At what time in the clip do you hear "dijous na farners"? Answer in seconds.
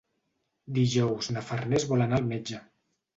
0.77-1.85